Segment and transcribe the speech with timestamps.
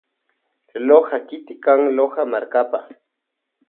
[0.87, 2.79] Loja kiti kan Loja markapa.